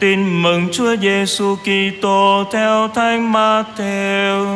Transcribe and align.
Tin 0.00 0.42
mừng 0.42 0.68
Chúa 0.72 0.96
Giêsu 0.96 1.56
Kitô 1.56 2.44
theo 2.52 2.88
Thánh 2.94 3.32
Matthew. 3.32 4.46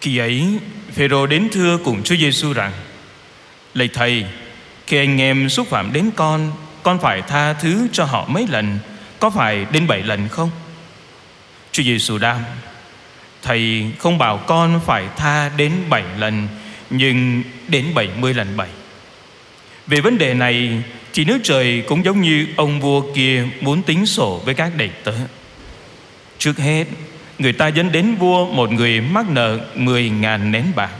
Khi 0.00 0.18
ấy, 0.18 0.58
Phêrô 0.92 1.26
đến 1.26 1.48
thưa 1.52 1.78
cùng 1.84 2.02
Chúa 2.02 2.16
Giêsu 2.16 2.52
rằng: 2.52 2.72
Lạy 3.74 3.88
thầy, 3.94 4.24
khi 4.86 4.96
anh 4.96 5.20
em 5.20 5.48
xúc 5.48 5.66
phạm 5.70 5.92
đến 5.92 6.10
con, 6.16 6.52
con 6.82 6.98
phải 6.98 7.22
tha 7.22 7.52
thứ 7.52 7.88
cho 7.92 8.04
họ 8.04 8.26
mấy 8.28 8.46
lần, 8.48 8.78
có 9.18 9.30
phải 9.30 9.66
đến 9.72 9.86
bảy 9.86 10.02
lần 10.02 10.28
không? 10.28 10.50
Chúa 11.72 11.82
Giêsu 11.82 12.18
đáp: 12.18 12.38
Thầy 13.42 13.90
không 13.98 14.18
bảo 14.18 14.38
con 14.38 14.80
phải 14.86 15.04
tha 15.16 15.48
đến 15.56 15.72
bảy 15.88 16.04
lần, 16.18 16.48
Nhưng 16.90 17.42
đến 17.68 17.86
bảy 17.94 18.08
mươi 18.18 18.34
lần 18.34 18.56
bảy. 18.56 18.68
Về 19.86 20.00
vấn 20.00 20.18
đề 20.18 20.34
này 20.34 20.82
Chỉ 21.12 21.24
nước 21.24 21.38
trời 21.42 21.82
cũng 21.88 22.04
giống 22.04 22.20
như 22.20 22.46
ông 22.56 22.80
vua 22.80 23.14
kia 23.14 23.44
Muốn 23.60 23.82
tính 23.82 24.06
sổ 24.06 24.42
với 24.44 24.54
các 24.54 24.72
đệ 24.76 24.88
tử. 24.88 25.14
Trước 26.38 26.58
hết, 26.58 26.84
Người 27.38 27.52
ta 27.52 27.68
dẫn 27.68 27.92
đến 27.92 28.14
vua 28.14 28.46
một 28.46 28.72
người 28.72 29.00
mắc 29.00 29.26
nợ 29.30 29.60
mười 29.74 30.10
ngàn 30.10 30.52
nén 30.52 30.64
bạc. 30.76 30.90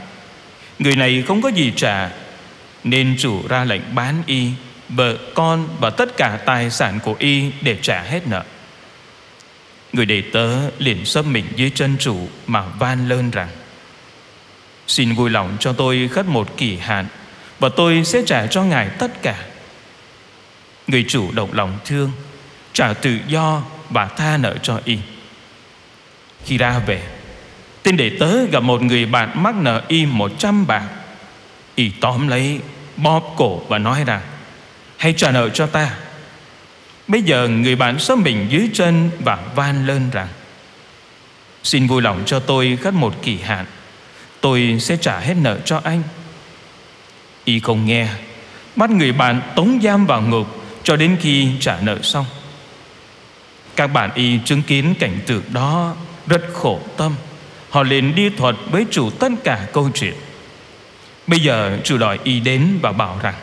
Người 0.79 0.95
này 0.95 1.23
không 1.27 1.41
có 1.41 1.49
gì 1.49 1.73
trả, 1.75 2.09
Nên 2.83 3.15
chủ 3.19 3.47
ra 3.47 3.63
lệnh 3.63 3.81
bán 3.95 4.23
y, 4.25 4.47
Vợ 4.89 5.17
con 5.33 5.67
và 5.79 5.89
tất 5.89 6.17
cả 6.17 6.39
tài 6.45 6.69
sản 6.69 6.99
của 7.03 7.15
y 7.19 7.51
Để 7.61 7.77
trả 7.81 8.01
hết 8.01 8.27
nợ. 8.27 8.43
Người 9.93 10.05
đệ 10.05 10.21
tớ 10.21 10.69
liền 10.77 11.05
sấp 11.05 11.25
mình 11.25 11.45
dưới 11.55 11.69
chân 11.69 11.95
chủ 11.99 12.27
Mà 12.47 12.61
van 12.79 13.09
lơn 13.09 13.31
rằng, 13.31 13.49
Xin 14.87 15.15
vui 15.15 15.29
lòng 15.29 15.57
cho 15.59 15.73
tôi 15.73 16.09
khất 16.11 16.25
một 16.25 16.57
kỳ 16.57 16.77
hạn, 16.77 17.07
Và 17.59 17.69
tôi 17.69 18.05
sẽ 18.05 18.21
trả 18.25 18.47
cho 18.47 18.63
ngài 18.63 18.89
tất 18.89 19.21
cả. 19.21 19.45
Người 20.87 21.05
chủ 21.07 21.31
động 21.31 21.53
lòng 21.53 21.79
thương, 21.85 22.11
Trả 22.73 22.93
tự 22.93 23.17
do 23.27 23.63
và 23.89 24.05
tha 24.05 24.37
nợ 24.37 24.57
cho 24.61 24.79
y. 24.85 24.97
Khi 26.45 26.57
ra 26.57 26.79
về, 26.79 27.01
Tên 27.83 27.97
đệ 27.97 28.11
tớ 28.19 28.45
gặp 28.45 28.63
một 28.63 28.81
người 28.81 29.05
bạn 29.05 29.43
mắc 29.43 29.55
nợ 29.55 29.83
y 29.87 30.05
một 30.05 30.31
trăm 30.37 30.67
bạc. 30.67 30.89
Y 31.75 31.91
tóm 32.01 32.27
lấy, 32.27 32.59
Bóp 32.97 33.33
cổ 33.37 33.61
và 33.67 33.77
nói 33.77 34.03
rằng, 34.03 34.21
Hãy 34.97 35.13
trả 35.17 35.31
nợ 35.31 35.49
cho 35.49 35.67
ta. 35.67 35.95
Bây 37.07 37.21
giờ 37.21 37.47
người 37.47 37.75
bạn 37.75 37.99
xóm 37.99 38.21
mình 38.23 38.45
dưới 38.49 38.69
chân 38.73 39.09
Và 39.19 39.39
van 39.55 39.87
lên 39.87 40.09
rằng, 40.11 40.27
Xin 41.63 41.87
vui 41.87 42.01
lòng 42.01 42.23
cho 42.25 42.39
tôi 42.39 42.77
khất 42.81 42.93
một 42.93 43.13
kỳ 43.21 43.37
hạn, 43.37 43.65
Tôi 44.41 44.77
sẽ 44.79 44.97
trả 44.97 45.19
hết 45.19 45.33
nợ 45.33 45.59
cho 45.65 45.81
anh. 45.83 46.03
Y 47.45 47.59
không 47.59 47.85
nghe, 47.85 48.07
Bắt 48.75 48.89
người 48.89 49.11
bạn 49.11 49.41
tống 49.55 49.79
giam 49.83 50.05
vào 50.05 50.21
ngục 50.21 50.47
Cho 50.83 50.95
đến 50.95 51.17
khi 51.21 51.47
trả 51.59 51.79
nợ 51.81 51.99
xong. 52.01 52.25
Các 53.75 53.87
bạn 53.87 54.09
Y 54.15 54.39
chứng 54.45 54.63
kiến 54.63 54.95
cảnh 54.99 55.19
tượng 55.27 55.43
đó, 55.53 55.95
Rất 56.27 56.41
khổ 56.53 56.79
tâm. 56.97 57.15
Họ 57.69 57.83
liền 57.83 58.15
đi 58.15 58.29
thuật 58.29 58.55
với 58.71 58.85
chủ 58.91 59.09
tất 59.09 59.29
cả 59.43 59.67
câu 59.73 59.89
chuyện. 59.93 60.13
Bây 61.27 61.39
giờ 61.39 61.79
chủ 61.83 61.97
đòi 61.97 62.19
Y 62.23 62.39
đến 62.39 62.79
và 62.81 62.91
bảo 62.91 63.19
rằng, 63.23 63.35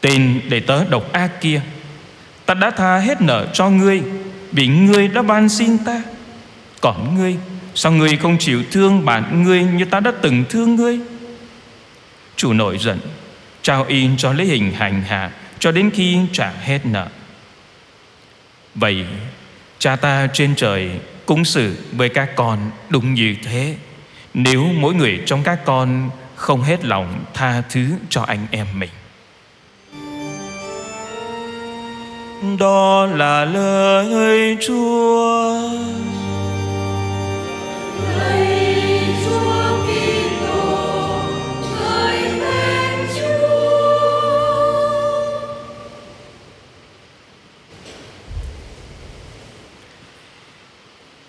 Tên 0.00 0.40
để 0.48 0.60
tớ 0.60 0.84
độc 0.84 1.12
ác 1.12 1.40
kia 1.40 1.62
Ta 2.48 2.54
đã 2.54 2.70
tha 2.70 2.98
hết 2.98 3.20
nợ 3.20 3.46
cho 3.52 3.70
ngươi, 3.70 4.02
Vì 4.52 4.66
ngươi 4.68 5.08
đã 5.08 5.22
ban 5.22 5.48
xin 5.48 5.78
ta. 5.78 6.02
Còn 6.80 7.14
ngươi, 7.14 7.36
Sao 7.74 7.92
ngươi 7.92 8.16
không 8.16 8.38
chịu 8.38 8.62
thương 8.70 9.04
bạn 9.04 9.42
ngươi 9.42 9.64
Như 9.64 9.84
ta 9.84 10.00
đã 10.00 10.12
từng 10.22 10.44
thương 10.48 10.74
ngươi? 10.74 11.00
Chủ 12.36 12.52
nổi 12.52 12.78
giận, 12.78 13.00
Trao 13.62 13.84
in 13.84 14.16
cho 14.16 14.32
lấy 14.32 14.46
hình 14.46 14.72
hành 14.72 15.02
hạ 15.02 15.30
Cho 15.58 15.72
đến 15.72 15.90
khi 15.94 16.18
trả 16.32 16.50
hết 16.50 16.86
nợ. 16.86 17.08
Vậy, 18.74 19.04
Cha 19.78 19.96
ta 19.96 20.28
trên 20.32 20.54
trời 20.54 20.90
Cũng 21.26 21.44
xử 21.44 21.76
với 21.92 22.08
các 22.08 22.30
con 22.36 22.70
đúng 22.88 23.14
như 23.14 23.34
thế. 23.42 23.76
Nếu 24.34 24.64
mỗi 24.64 24.94
người 24.94 25.22
trong 25.26 25.42
các 25.42 25.64
con 25.64 26.10
Không 26.34 26.62
hết 26.62 26.84
lòng 26.84 27.24
tha 27.34 27.62
thứ 27.70 27.86
cho 28.08 28.22
anh 28.22 28.46
em 28.50 28.66
mình. 28.74 28.90
Đó 32.42 33.06
là 33.06 33.44
lời 33.44 34.56
Chúa. 34.66 35.60
Lạy 38.18 39.14
Chúa 39.24 39.78
Kitô, 39.86 41.20
ngợi 41.60 42.18
khen 42.40 43.08
Chúa. 43.14 44.00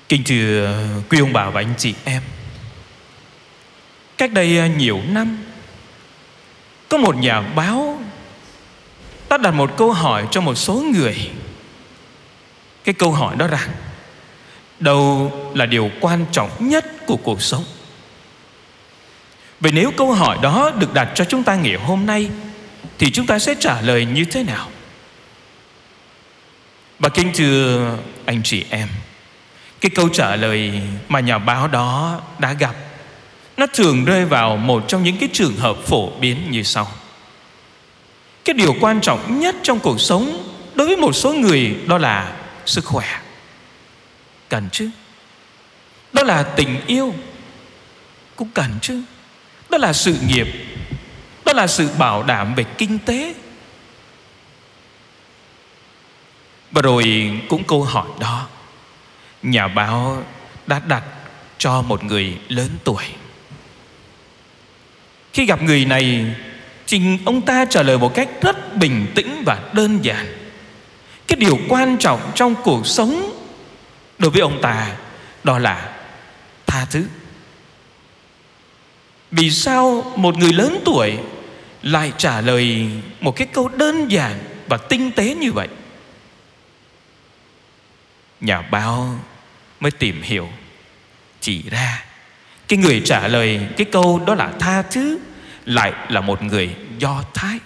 Kính 0.09 0.23
thưa 0.25 0.75
quý 1.09 1.19
ông 1.19 1.33
bà 1.33 1.49
và 1.49 1.61
anh 1.61 1.73
chị 1.77 1.93
em 2.05 2.21
Cách 4.17 4.33
đây 4.33 4.69
nhiều 4.77 4.99
năm 5.09 5.37
Có 6.89 6.97
một 6.97 7.15
nhà 7.15 7.41
báo 7.41 7.88
ta 9.29 9.37
đặt 9.37 9.51
một 9.51 9.77
câu 9.77 9.91
hỏi 9.91 10.27
cho 10.31 10.41
một 10.41 10.55
số 10.55 10.73
người. 10.73 11.31
Cái 12.83 12.93
câu 12.93 13.11
hỏi 13.11 13.35
đó 13.35 13.47
rằng, 13.47 13.69
đâu 14.79 15.31
là 15.55 15.65
điều 15.65 15.91
quan 16.01 16.25
trọng 16.31 16.49
nhất 16.59 16.85
của 17.07 17.17
cuộc 17.23 17.41
sống? 17.41 17.63
Vậy 19.59 19.71
nếu 19.71 19.91
câu 19.97 20.13
hỏi 20.13 20.37
đó 20.41 20.71
được 20.79 20.93
đặt 20.93 21.09
cho 21.15 21.25
chúng 21.25 21.43
ta 21.43 21.55
ngày 21.55 21.75
hôm 21.75 22.05
nay, 22.05 22.29
thì 22.97 23.11
chúng 23.11 23.25
ta 23.25 23.39
sẽ 23.39 23.55
trả 23.59 23.81
lời 23.81 24.05
như 24.05 24.25
thế 24.25 24.43
nào? 24.43 24.69
Và 26.99 27.09
kính 27.09 27.31
thưa 27.33 27.97
anh 28.25 28.41
chị 28.43 28.65
em, 28.69 28.87
cái 29.81 29.89
câu 29.95 30.09
trả 30.09 30.35
lời 30.35 30.81
mà 31.09 31.19
nhà 31.19 31.37
báo 31.37 31.67
đó 31.67 32.21
đã 32.39 32.53
gặp, 32.53 32.75
nó 33.57 33.67
thường 33.73 34.05
rơi 34.05 34.25
vào 34.25 34.57
một 34.57 34.83
trong 34.87 35.03
những 35.03 35.17
cái 35.17 35.29
trường 35.33 35.55
hợp 35.55 35.77
phổ 35.85 36.09
biến 36.09 36.51
như 36.51 36.63
sau 36.63 36.87
cái 38.49 38.53
điều 38.53 38.75
quan 38.81 39.01
trọng 39.01 39.39
nhất 39.39 39.55
trong 39.63 39.79
cuộc 39.79 40.01
sống 40.01 40.53
đối 40.75 40.87
với 40.87 40.97
một 40.97 41.13
số 41.13 41.33
người 41.33 41.75
đó 41.87 41.97
là 41.97 42.35
sức 42.65 42.85
khỏe. 42.85 43.21
Cần 44.49 44.69
chứ? 44.71 44.89
Đó 46.13 46.23
là 46.23 46.43
tình 46.43 46.81
yêu, 46.87 47.13
cũng 48.35 48.49
cần 48.53 48.71
chứ? 48.81 49.01
Đó 49.69 49.77
là 49.77 49.93
sự 49.93 50.15
nghiệp, 50.27 50.47
đó 51.45 51.53
là 51.53 51.67
sự 51.67 51.89
bảo 51.97 52.23
đảm 52.23 52.55
về 52.55 52.63
kinh 52.63 52.99
tế. 52.99 53.33
Và 56.71 56.81
rồi 56.81 57.31
cũng 57.49 57.63
câu 57.63 57.83
hỏi 57.83 58.07
đó, 58.19 58.47
nhà 59.43 59.67
báo 59.67 60.23
đã 60.67 60.79
đặt 60.79 61.03
cho 61.57 61.81
một 61.81 62.03
người 62.03 62.37
lớn 62.47 62.69
tuổi. 62.83 63.03
Khi 65.33 65.45
gặp 65.45 65.61
người 65.61 65.85
này 65.85 66.35
Chính 66.89 67.17
ông 67.25 67.41
ta 67.41 67.65
trả 67.65 67.83
lời 67.83 67.97
một 67.97 68.13
cách 68.15 68.29
rất 68.41 68.75
bình 68.75 69.07
tĩnh 69.15 69.43
và 69.45 69.59
đơn 69.73 69.99
giản. 70.05 70.25
Cái 71.27 71.35
điều 71.39 71.57
quan 71.69 71.97
trọng 71.97 72.31
trong 72.35 72.55
cuộc 72.63 72.87
sống 72.87 73.39
Đối 74.17 74.31
với 74.31 74.41
ông 74.41 74.61
ta 74.61 74.95
Đó 75.43 75.59
là 75.59 75.95
tha 76.67 76.85
thứ. 76.85 77.05
Vì 79.31 79.51
sao 79.51 80.13
một 80.15 80.37
người 80.37 80.53
lớn 80.53 80.81
tuổi 80.85 81.17
Lại 81.81 82.13
trả 82.17 82.41
lời 82.41 82.87
một 83.19 83.35
cái 83.35 83.47
câu 83.53 83.67
đơn 83.67 84.11
giản 84.11 84.39
Và 84.67 84.77
tinh 84.77 85.11
tế 85.11 85.35
như 85.35 85.51
vậy? 85.51 85.67
Nhà 88.41 88.61
báo 88.61 89.19
mới 89.79 89.91
tìm 89.91 90.21
hiểu, 90.21 90.49
Chỉ 91.41 91.63
ra 91.69 92.03
Cái 92.67 92.79
người 92.79 93.01
trả 93.05 93.27
lời 93.27 93.67
cái 93.77 93.85
câu 93.91 94.19
đó 94.19 94.35
là 94.35 94.51
tha 94.59 94.81
thứ 94.81 95.19
lại 95.69 95.93
là 96.09 96.21
một 96.21 96.43
người 96.43 96.75
do 96.97 97.23
thái. 97.33 97.59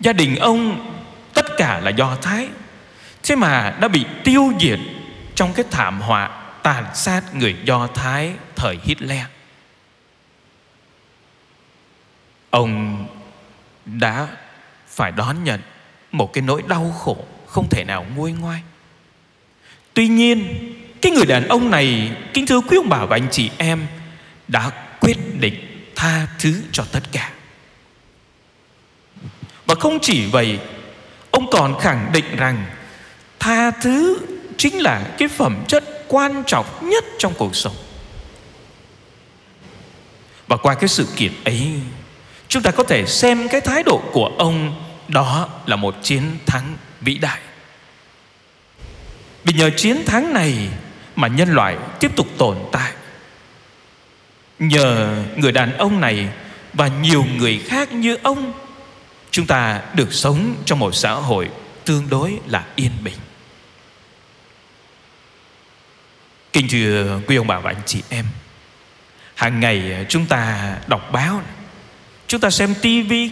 Gia 0.00 0.12
đình 0.12 0.36
ông 0.36 0.92
tất 1.34 1.46
cả 1.56 1.80
là 1.80 1.90
do 1.90 2.16
thái. 2.22 2.48
Thế 3.22 3.36
mà 3.36 3.76
đã 3.80 3.88
bị 3.88 4.04
tiêu 4.24 4.52
diệt 4.60 4.78
trong 5.34 5.52
cái 5.52 5.64
thảm 5.70 6.00
họa 6.00 6.30
tàn 6.62 6.84
sát 6.94 7.34
người 7.34 7.56
do 7.64 7.86
thái 7.86 8.32
thời 8.56 8.78
hitler. 8.82 9.26
Ông 12.50 13.06
đã 13.84 14.28
phải 14.88 15.12
đón 15.12 15.44
nhận 15.44 15.60
một 16.12 16.32
cái 16.32 16.42
nỗi 16.42 16.62
đau 16.68 16.94
khổ 16.98 17.24
không 17.46 17.68
thể 17.68 17.84
nào 17.84 18.06
nguôi 18.16 18.32
ngoai. 18.32 18.62
Tuy 19.94 20.08
nhiên, 20.08 20.46
cái 21.02 21.12
người 21.12 21.26
đàn 21.26 21.48
ông 21.48 21.70
này, 21.70 22.16
kính 22.34 22.46
thưa 22.46 22.60
quý 22.60 22.76
ông 22.76 22.88
bà 22.88 23.04
và 23.04 23.16
anh 23.16 23.28
chị 23.30 23.50
em, 23.58 23.86
đã 24.48 24.70
quyết 25.02 25.40
định 25.40 25.54
tha 25.96 26.26
thứ 26.38 26.54
cho 26.72 26.84
tất 26.92 27.02
cả. 27.12 27.30
Và 29.66 29.74
không 29.74 29.98
chỉ 30.02 30.26
vậy, 30.26 30.58
ông 31.30 31.50
còn 31.50 31.78
khẳng 31.80 32.10
định 32.12 32.36
rằng 32.36 32.66
tha 33.38 33.70
thứ 33.70 34.18
chính 34.56 34.82
là 34.82 35.14
cái 35.18 35.28
phẩm 35.28 35.64
chất 35.68 35.84
quan 36.08 36.42
trọng 36.46 36.66
nhất 36.82 37.04
trong 37.18 37.34
cuộc 37.38 37.56
sống. 37.56 37.76
Và 40.48 40.56
qua 40.56 40.74
cái 40.74 40.88
sự 40.88 41.06
kiện 41.16 41.32
ấy, 41.44 41.72
chúng 42.48 42.62
ta 42.62 42.70
có 42.70 42.82
thể 42.82 43.06
xem 43.06 43.48
cái 43.48 43.60
thái 43.60 43.82
độ 43.82 44.02
của 44.12 44.32
ông, 44.38 44.84
đó 45.08 45.48
là 45.66 45.76
một 45.76 45.94
chiến 46.02 46.22
thắng 46.46 46.76
vĩ 47.00 47.18
đại. 47.18 47.40
Vì 49.44 49.52
nhờ 49.52 49.70
chiến 49.76 50.04
thắng 50.06 50.34
này 50.34 50.68
mà 51.16 51.28
nhân 51.28 51.48
loại 51.52 51.76
tiếp 52.00 52.16
tục 52.16 52.26
tồn 52.38 52.56
tại 52.72 52.92
nhờ 54.58 55.16
người 55.36 55.52
đàn 55.52 55.76
ông 55.78 56.00
này 56.00 56.28
và 56.72 56.88
nhiều 56.88 57.24
người 57.36 57.58
khác 57.58 57.92
như 57.92 58.16
ông, 58.22 58.52
chúng 59.30 59.46
ta 59.46 59.80
được 59.94 60.12
sống 60.12 60.54
trong 60.64 60.78
một 60.78 60.94
xã 60.94 61.12
hội 61.12 61.48
tương 61.84 62.08
đối 62.08 62.38
là 62.46 62.66
yên 62.76 62.90
bình. 63.04 63.14
Kính 66.52 66.68
thưa 66.70 67.20
quý 67.26 67.36
ông 67.36 67.46
bà 67.46 67.58
và 67.58 67.70
anh 67.70 67.82
chị 67.86 68.02
em, 68.08 68.24
hàng 69.34 69.60
ngày 69.60 70.06
chúng 70.08 70.26
ta 70.26 70.74
đọc 70.86 71.12
báo 71.12 71.42
chúng 72.26 72.40
ta 72.40 72.50
xem 72.50 72.74
tivi 72.82 73.30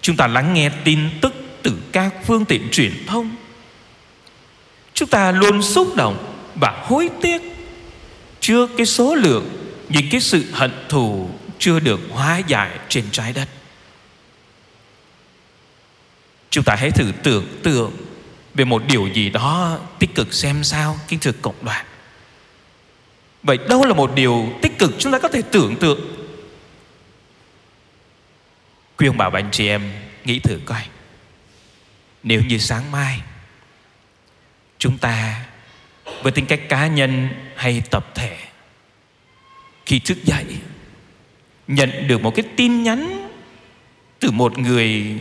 chúng 0.00 0.16
ta 0.16 0.26
lắng 0.26 0.54
nghe 0.54 0.70
tin 0.84 1.00
tức 1.20 1.34
từ 1.62 1.72
các 1.92 2.14
phương 2.26 2.44
tiện 2.44 2.68
truyền 2.72 2.92
thông. 3.06 3.36
Chúng 4.94 5.08
ta 5.08 5.32
luôn 5.32 5.62
xúc 5.62 5.96
động 5.96 6.34
và 6.54 6.82
hối 6.84 7.10
tiếc 7.22 7.42
trước 8.40 8.70
cái 8.76 8.86
số 8.86 9.14
lượng 9.14 9.65
những 9.88 10.06
cái 10.10 10.20
sự 10.20 10.44
hận 10.52 10.72
thù 10.88 11.30
chưa 11.58 11.80
được 11.80 12.00
hóa 12.10 12.38
giải 12.38 12.78
trên 12.88 13.04
trái 13.12 13.32
đất. 13.32 13.48
Chúng 16.50 16.64
ta 16.64 16.74
hãy 16.78 16.90
thử 16.90 17.12
tưởng 17.22 17.60
tượng 17.62 17.92
về 18.54 18.64
một 18.64 18.82
điều 18.88 19.06
gì 19.06 19.30
đó 19.30 19.78
tích 19.98 20.14
cực 20.14 20.34
xem 20.34 20.64
sao 20.64 20.98
kính 21.08 21.18
thưa 21.18 21.32
cộng 21.42 21.64
đoàn. 21.64 21.86
Vậy 23.42 23.58
đâu 23.68 23.84
là 23.84 23.94
một 23.94 24.14
điều 24.14 24.48
tích 24.62 24.78
cực 24.78 24.90
chúng 24.98 25.12
ta 25.12 25.18
có 25.18 25.28
thể 25.28 25.42
tưởng 25.42 25.76
tượng? 25.76 26.00
Quý 28.96 29.06
ông 29.06 29.16
bà 29.16 29.28
và 29.28 29.38
anh 29.38 29.48
chị 29.52 29.68
em, 29.68 29.92
nghĩ 30.24 30.38
thử 30.38 30.60
coi. 30.64 30.82
Nếu 32.22 32.42
như 32.48 32.58
sáng 32.58 32.90
mai, 32.92 33.20
chúng 34.78 34.98
ta 34.98 35.44
với 36.22 36.32
tính 36.32 36.46
cách 36.46 36.60
cá 36.68 36.86
nhân 36.86 37.28
hay 37.56 37.82
tập 37.90 38.06
thể 38.14 38.36
khi 39.86 39.98
thức 39.98 40.18
dậy, 40.24 40.44
nhận 41.68 42.08
được 42.08 42.20
một 42.20 42.34
cái 42.34 42.44
tin 42.56 42.82
nhắn 42.82 43.28
từ 44.20 44.30
một 44.30 44.58
người 44.58 45.14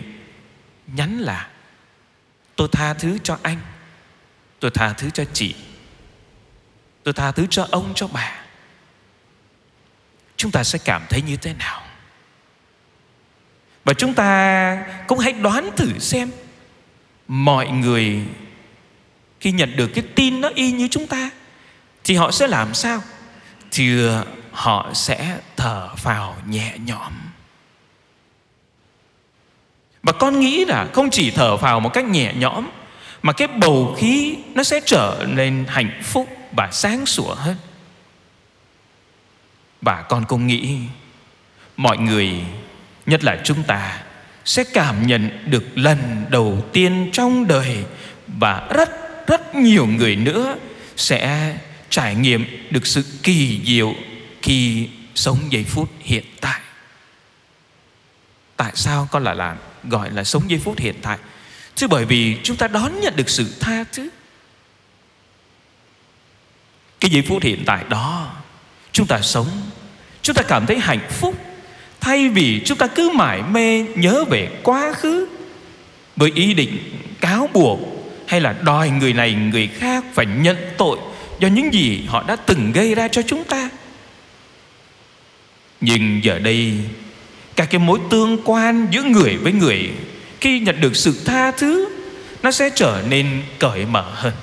nhắn 0.88 1.20
là, 1.20 1.50
tôi 2.56 2.68
tha 2.72 2.94
thứ 2.94 3.18
cho 3.24 3.38
anh, 3.44 3.58
tôi 4.60 4.72
tha 4.72 4.94
thứ 4.94 5.10
cho 5.10 5.26
chị, 5.34 5.56
tôi 7.04 7.14
tha 7.14 7.32
thứ 7.32 7.46
cho 7.50 7.68
ông, 7.72 7.94
cho 7.96 8.08
bà. 8.08 8.46
Chúng 10.38 10.52
ta 10.52 10.64
sẽ 10.64 10.80
cảm 10.86 11.06
thấy 11.10 11.22
như 11.22 11.38
thế 11.38 11.54
nào? 11.54 11.82
Và 13.84 13.94
chúng 13.94 14.14
ta 14.14 14.86
cũng 15.08 15.20
hãy 15.20 15.34
đoán 15.34 15.70
thử 15.76 16.00
xem 16.00 16.32
mọi 17.28 17.68
người 17.68 18.22
khi 19.40 19.52
nhận 19.52 19.76
được 19.76 19.88
cái 19.88 20.04
tin 20.16 20.42
nó 20.42 20.50
y 20.56 20.72
như 20.72 20.88
chúng 20.92 21.08
ta, 21.08 21.30
thì 22.04 22.16
họ 22.16 22.32
sẽ 22.32 22.48
làm 22.48 22.74
sao? 22.74 23.02
Thì 23.72 24.08
họ 24.56 24.90
sẽ 24.94 25.38
thở 25.56 25.90
vào 26.02 26.36
nhẹ 26.48 26.74
nhõm. 26.78 27.14
Và 30.04 30.12
con 30.12 30.40
nghĩ 30.40 30.66
là 30.66 30.88
không 30.94 31.10
chỉ 31.10 31.32
thở 31.32 31.58
vào 31.58 31.80
một 31.80 31.90
cách 31.94 32.06
nhẹ 32.06 32.34
nhõm, 32.34 32.70
mà 33.22 33.34
cái 33.34 33.48
bầu 33.48 33.96
khí 33.98 34.38
nó 34.54 34.64
sẽ 34.64 34.82
trở 34.86 35.26
nên 35.28 35.66
hạnh 35.68 36.02
phúc 36.04 36.30
và 36.52 36.70
sáng 36.72 37.06
sủa 37.06 37.34
hơn. 37.34 37.56
Và 39.82 40.02
con 40.02 40.26
cũng 40.26 40.48
nghĩ, 40.48 40.80
mọi 41.78 41.98
người, 41.98 42.32
nhất 43.06 43.24
là 43.24 43.42
chúng 43.44 43.64
ta, 43.64 44.04
sẽ 44.46 44.64
cảm 44.74 45.08
nhận 45.08 45.30
được 45.46 45.78
lần 45.78 46.26
đầu 46.30 46.62
tiên 46.74 47.10
trong 47.14 47.48
đời 47.48 47.86
và 48.28 48.68
rất 48.70 48.90
rất 49.28 49.56
nhiều 49.56 49.86
người 49.86 50.16
nữa 50.16 50.56
sẽ 50.98 51.56
trải 51.90 52.16
nghiệm 52.16 52.46
được 52.70 52.88
sự 52.88 53.04
kỳ 53.24 53.62
diệu 53.66 53.96
khi 54.46 54.88
sống 55.16 55.38
giây 55.50 55.64
phút 55.64 55.90
hiện 56.00 56.24
tại. 56.42 56.62
Tại 58.58 58.72
sao 58.76 59.08
con 59.12 59.24
lại 59.24 59.36
là 59.36 59.56
gọi 59.84 60.12
là 60.12 60.24
sống 60.24 60.50
giây 60.50 60.60
phút 60.64 60.80
hiện 60.80 60.96
tại? 61.02 61.18
Chứ 61.76 61.88
bởi 61.88 62.06
vì 62.06 62.38
chúng 62.44 62.58
ta 62.58 62.68
đón 62.68 63.00
nhận 63.00 63.16
được 63.16 63.30
sự 63.30 63.56
tha 63.60 63.84
thứ. 63.94 64.10
Cái 67.00 67.12
giây 67.12 67.24
phút 67.28 67.44
hiện 67.44 67.64
tại 67.66 67.84
đó, 67.90 68.36
chúng 68.92 69.08
ta 69.08 69.22
sống, 69.22 69.48
chúng 70.22 70.36
ta 70.36 70.44
cảm 70.44 70.66
thấy 70.66 70.80
hạnh 70.80 71.08
phúc, 71.10 71.36
thay 72.02 72.30
vì 72.30 72.62
chúng 72.66 72.78
ta 72.78 72.88
cứ 72.88 73.10
mải 73.10 73.42
mê 73.42 73.86
nhớ 73.96 74.24
về 74.30 74.60
quá 74.64 74.94
khứ 74.94 75.28
với 76.16 76.32
ý 76.36 76.54
định 76.54 76.78
cáo 77.22 77.50
buộc 77.54 77.80
hay 78.28 78.42
là 78.42 78.56
đòi 78.62 78.90
người 78.90 79.14
này 79.14 79.34
người 79.34 79.68
khác 79.68 80.06
phải 80.14 80.26
nhận 80.26 80.58
tội 80.78 80.98
do 81.40 81.48
những 81.48 81.74
gì 81.74 82.06
họ 82.08 82.24
đã 82.28 82.36
từng 82.36 82.72
gây 82.72 82.96
ra 82.96 83.08
cho 83.08 83.22
chúng 83.22 83.44
ta 83.44 83.70
nhưng 85.82 86.24
giờ 86.24 86.40
đây, 86.40 86.74
các 87.56 87.70
cái 87.70 87.80
mối 87.80 88.00
tương 88.10 88.38
quan 88.46 88.88
giữa 88.92 89.04
người 89.04 89.38
với 89.38 89.54
người, 89.54 89.90
khi 90.42 90.60
nhận 90.60 90.82
được 90.82 90.96
sự 90.96 91.22
tha 91.26 91.52
thứ, 91.52 91.90
nó 92.44 92.52
sẽ 92.52 92.70
trở 92.70 93.04
nên 93.10 93.42
cởi 93.60 93.86
mở 93.86 94.12
hơn. 94.14 94.34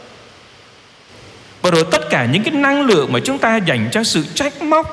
Và 1.62 1.70
rồi 1.70 1.84
tất 1.90 2.10
cả 2.10 2.24
những 2.24 2.42
cái 2.42 2.54
năng 2.54 2.82
lượng 2.82 3.12
mà 3.12 3.20
chúng 3.24 3.38
ta 3.38 3.56
dành 3.56 3.88
cho 3.92 4.04
sự 4.04 4.26
trách 4.34 4.62
móc, 4.62 4.86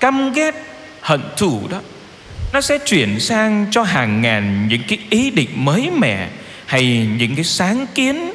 căm 0.00 0.32
ghét, 0.32 0.54
hận 1.00 1.20
thù 1.36 1.68
đó, 1.70 1.80
nó 2.52 2.60
sẽ 2.60 2.78
chuyển 2.78 3.20
sang 3.20 3.66
cho 3.70 3.82
hàng 3.82 4.22
ngàn 4.22 4.68
những 4.68 4.82
cái 4.88 4.98
ý 5.10 5.30
định 5.30 5.50
mới 5.54 5.90
mẻ 5.90 6.28
hay 6.66 7.08
những 7.18 7.34
cái 7.34 7.44
sáng 7.44 7.86
kiến. 7.94 8.32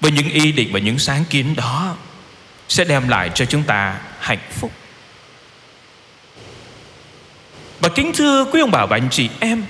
Với 0.00 0.12
những 0.12 0.30
ý 0.30 0.52
định 0.52 0.68
và 0.72 0.78
những 0.78 0.98
sáng 0.98 1.24
kiến 1.30 1.54
đó 1.56 1.96
sẽ 2.68 2.84
đem 2.84 3.08
lại 3.08 3.30
cho 3.34 3.44
chúng 3.44 3.62
ta 3.62 4.00
hạnh 4.18 4.38
phúc 4.50 4.72
và 7.84 7.90
kính 7.90 8.12
thưa 8.12 8.44
quý 8.44 8.60
ông 8.60 8.70
bà 8.70 8.86
và 8.86 8.96
anh 8.96 9.08
chị 9.10 9.28
em, 9.40 9.64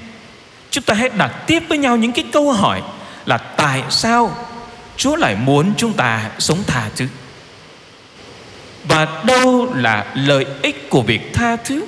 chúng 0.70 0.84
ta 0.84 0.94
hãy 0.94 1.08
đặt 1.08 1.32
tiếp 1.46 1.62
với 1.68 1.78
nhau 1.78 1.96
những 1.96 2.12
cái 2.12 2.24
câu 2.32 2.52
hỏi 2.52 2.82
là 3.26 3.38
tại 3.38 3.82
sao 3.90 4.36
chúa 4.96 5.16
lại 5.16 5.36
muốn 5.36 5.72
chúng 5.76 5.92
ta 5.92 6.30
sống 6.38 6.58
tha 6.66 6.88
thứ? 6.96 7.06
Và 8.84 9.22
đâu 9.24 9.74
là 9.74 10.06
lợi 10.14 10.46
ích 10.62 10.90
của 10.90 11.02
việc 11.02 11.34
tha 11.34 11.56
thứ? 11.56 11.84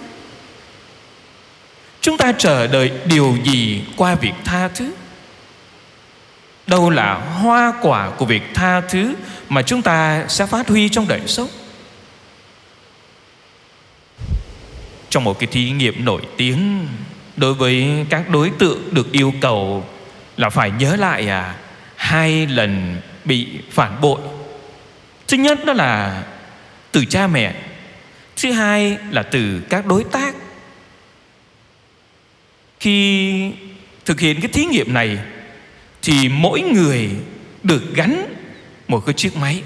Chúng 2.00 2.16
ta 2.16 2.32
chờ 2.38 2.66
đợi 2.66 2.92
điều 3.04 3.36
gì 3.44 3.82
qua 3.96 4.14
việc 4.14 4.34
tha 4.44 4.68
thứ? 4.68 4.90
Đâu 6.66 6.90
là 6.90 7.14
hoa 7.14 7.72
quả 7.82 8.10
của 8.10 8.26
việc 8.26 8.42
tha 8.54 8.80
thứ 8.80 9.14
mà 9.48 9.62
chúng 9.62 9.82
ta 9.82 10.24
sẽ 10.28 10.46
phát 10.46 10.68
huy 10.68 10.88
trong 10.88 11.08
đời 11.08 11.20
sống? 11.26 11.48
Trong 15.10 15.24
một 15.24 15.38
cái 15.38 15.46
thí 15.46 15.70
nghiệm 15.70 16.04
nổi 16.04 16.22
tiếng 16.36 16.86
đối 17.36 17.54
với 17.54 18.06
các 18.10 18.28
đối 18.28 18.50
tượng 18.50 18.94
được 18.94 19.12
yêu 19.12 19.32
cầu 19.40 19.84
là 20.36 20.50
phải 20.50 20.70
nhớ 20.70 20.96
lại 20.96 21.28
à 21.28 21.54
hai 21.96 22.46
lần 22.46 23.00
bị 23.24 23.46
phản 23.70 24.00
bội. 24.00 24.20
Thứ 25.28 25.36
nhất 25.36 25.64
đó 25.64 25.72
là 25.72 26.22
từ 26.92 27.04
cha 27.04 27.26
mẹ, 27.26 27.54
thứ 28.36 28.52
hai 28.52 28.98
là 29.10 29.22
từ 29.22 29.60
các 29.68 29.86
đối 29.86 30.04
tác. 30.04 30.34
Khi 32.80 33.52
thực 34.04 34.20
hiện 34.20 34.40
cái 34.40 34.50
thí 34.52 34.64
nghiệm 34.64 34.94
này 34.94 35.18
thì 36.02 36.28
mỗi 36.28 36.60
người 36.60 37.10
được 37.62 37.94
gắn 37.94 38.34
một 38.88 39.06
cái 39.06 39.14
chiếc 39.14 39.36
máy. 39.36 39.62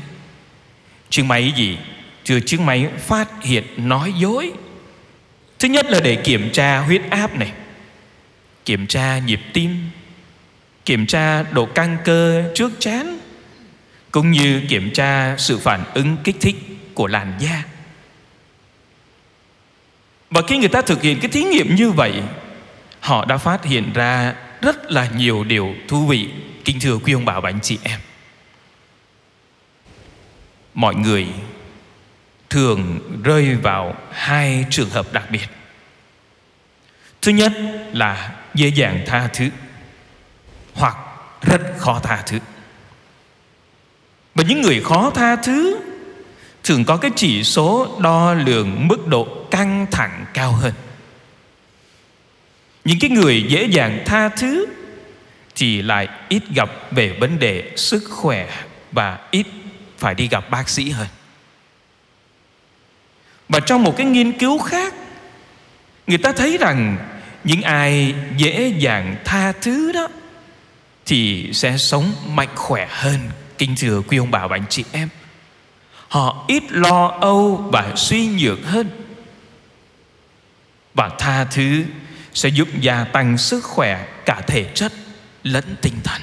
Chiếc 1.11 1.23
máy 1.23 1.53
gì? 1.57 1.79
Thưa, 2.25 2.41
chiếc 2.41 2.61
máy 2.61 2.89
phát 2.99 3.43
hiện 3.43 3.65
nói 3.77 4.13
dối 4.19 4.53
thứ 5.61 5.69
nhất 5.69 5.87
là 5.87 6.00
để 6.00 6.17
kiểm 6.17 6.50
tra 6.52 6.79
huyết 6.79 7.02
áp 7.11 7.38
này, 7.38 7.52
kiểm 8.64 8.87
tra 8.87 9.19
nhịp 9.19 9.40
tim, 9.52 9.90
kiểm 10.85 11.07
tra 11.07 11.43
độ 11.43 11.67
căng 11.67 11.97
cơ 12.05 12.52
trước 12.55 12.73
chán, 12.79 13.19
cũng 14.11 14.31
như 14.31 14.62
kiểm 14.69 14.90
tra 14.95 15.37
sự 15.38 15.59
phản 15.59 15.85
ứng 15.95 16.17
kích 16.25 16.37
thích 16.40 16.57
của 16.95 17.07
làn 17.07 17.33
da. 17.38 17.64
Và 20.31 20.43
khi 20.49 20.59
người 20.59 20.69
ta 20.69 20.83
thực 20.83 21.02
hiện 21.02 21.21
cái 21.21 21.31
thí 21.31 21.43
nghiệm 21.43 21.75
như 21.75 21.90
vậy, 21.90 22.23
họ 23.00 23.25
đã 23.25 23.38
phát 23.38 23.64
hiện 23.64 23.93
ra 23.93 24.35
rất 24.61 24.90
là 24.90 25.09
nhiều 25.17 25.45
điều 25.45 25.75
thú 25.88 26.07
vị. 26.07 26.29
Kính 26.64 26.81
thưa 26.81 26.99
quý 26.99 27.12
ông 27.12 27.25
bà 27.25 27.40
và 27.40 27.49
anh 27.49 27.61
chị 27.62 27.79
em, 27.83 28.00
mọi 30.75 30.95
người 30.95 31.26
thường 32.50 33.00
rơi 33.25 33.54
vào 33.54 33.95
hai 34.12 34.64
trường 34.71 34.90
hợp 34.90 35.12
đặc 35.12 35.30
biệt. 35.30 35.49
Thứ 37.23 37.33
nhất 37.33 37.52
là 37.92 38.33
dễ 38.54 38.69
dàng 38.69 39.02
tha 39.07 39.28
thứ 39.33 39.49
hoặc 40.75 40.97
rất 41.42 41.61
khó 41.78 42.00
tha 42.02 42.23
thứ. 42.26 42.38
Và 44.35 44.45
những 44.49 44.62
người 44.62 44.80
khó 44.85 45.11
tha 45.11 45.37
thứ 45.37 45.80
Thường 46.64 46.85
có 46.85 46.97
cái 46.97 47.11
chỉ 47.16 47.45
số 47.45 47.99
đo 48.00 48.35
lường 48.35 48.88
mức 48.88 49.07
độ 49.07 49.47
căng 49.50 49.87
thẳng 49.90 50.26
cao 50.35 50.52
hơn. 50.52 50.73
Những 52.85 52.99
cái 53.00 53.11
người 53.11 53.42
dễ 53.49 53.64
dàng 53.64 54.02
tha 54.07 54.28
thứ 54.28 54.66
Thì 55.54 55.83
lại 55.83 56.09
ít 56.28 56.42
gặp 56.54 56.71
về 56.90 57.16
vấn 57.21 57.38
đề 57.38 57.73
sức 57.76 58.02
khỏe 58.11 58.49
Và 58.92 59.19
ít 59.30 59.47
phải 59.99 60.14
đi 60.14 60.28
gặp 60.28 60.50
bác 60.50 60.69
sĩ 60.69 60.90
hơn. 60.90 61.07
Và 63.50 63.61
trong 63.61 63.85
một 63.85 63.97
cái 63.97 64.07
nghiên 64.07 64.38
cứu 64.38 64.59
khác 64.59 64.95
Người 66.07 66.19
ta 66.19 66.33
thấy 66.33 66.59
rằng 66.59 66.97
Những 67.45 67.62
ai 67.62 68.14
dễ 68.37 68.73
dàng 68.78 69.16
tha 69.25 69.52
thứ 69.52 69.92
đó 69.92 70.09
Thì 71.07 71.50
sẽ 71.52 71.76
sống 71.76 72.12
mạnh 72.28 72.49
khỏe 72.54 72.88
hơn. 72.90 73.19
Kính 73.59 73.75
thưa 73.78 74.02
quý 74.09 74.16
ông 74.19 74.30
bà 74.30 74.47
và 74.47 74.57
anh 74.57 74.66
chị 74.69 74.85
em 74.92 75.09
Họ 76.11 76.45
ít 76.49 76.62
lo 76.71 77.07
âu 77.21 77.69
và 77.73 77.92
suy 77.97 78.26
nhược 78.26 78.59
hơn. 78.64 78.90
Và 80.95 81.11
tha 81.19 81.45
thứ 81.45 81.85
sẽ 82.35 82.49
giúp 82.49 82.69
gia 82.80 83.04
tăng 83.04 83.38
sức 83.38 83.64
khỏe 83.64 84.07
cả 84.25 84.40
thể 84.47 84.64
chất 84.75 84.92
lẫn 85.42 85.64
tinh 85.83 85.95
thần. 86.04 86.23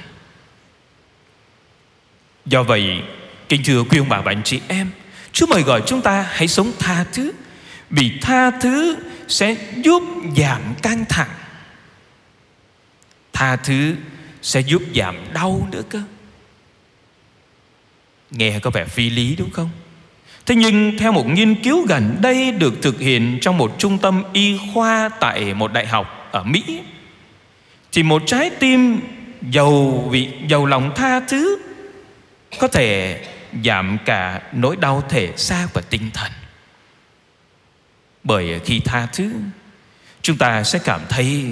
Do 2.45 2.63
vậy, 2.63 3.01
kính 3.49 3.61
thưa 3.65 3.83
quý 3.83 3.97
ông 3.97 4.09
bà 4.09 4.21
và 4.21 4.31
anh 4.31 4.41
chị 4.43 4.61
em 4.67 4.89
Chúa 5.31 5.45
mời 5.47 5.61
gọi 5.61 5.81
chúng 5.85 6.01
ta 6.01 6.27
hãy 6.29 6.47
sống 6.47 6.71
tha 6.79 7.03
thứ, 7.13 7.31
Vì 7.89 8.11
tha 8.21 8.51
thứ 8.51 8.97
sẽ 9.27 9.55
giúp 9.75 10.03
giảm 10.37 10.61
căng 10.81 11.05
thẳng 11.09 11.29
Tha 13.33 13.55
thứ 13.55 13.95
sẽ 14.41 14.59
giúp 14.59 14.81
giảm 14.95 15.15
đau 15.33 15.67
nữa 15.71 15.81
cơ 15.89 16.01
Nghe 18.31 18.59
có 18.59 18.69
vẻ 18.69 18.85
phi 18.85 19.09
lý 19.09 19.35
đúng 19.35 19.49
không? 19.49 19.69
Thế 20.45 20.55
nhưng 20.55 20.97
theo 20.97 21.11
một 21.11 21.27
nghiên 21.27 21.55
cứu 21.63 21.85
gần 21.87 22.17
đây 22.21 22.51
được 22.51 22.73
thực 22.81 22.99
hiện 22.99 23.37
trong 23.41 23.57
một 23.57 23.75
trung 23.77 23.97
tâm 23.97 24.23
y 24.33 24.59
khoa 24.73 25.09
tại 25.19 25.53
một 25.53 25.73
đại 25.73 25.87
học 25.87 26.29
ở 26.31 26.43
Mỹ, 26.43 26.63
thì 27.91 28.03
một 28.03 28.23
trái 28.25 28.49
tim 28.49 28.99
giàu 29.51 30.07
vị, 30.11 30.27
giàu 30.47 30.65
lòng 30.65 30.91
tha 30.95 31.19
thứ 31.19 31.57
có 32.59 32.67
thể 32.67 33.19
giảm 33.63 33.97
cả 34.05 34.41
nỗi 34.53 34.75
đau 34.75 35.03
thể 35.09 35.33
xác 35.37 35.67
và 35.73 35.81
tinh 35.89 36.11
thần. 36.13 36.31
Bởi 38.23 38.59
khi 38.65 38.79
tha 38.79 39.07
thứ, 39.13 39.33
chúng 40.21 40.37
ta 40.37 40.63
sẽ 40.63 40.79
cảm 40.83 41.01
thấy 41.09 41.45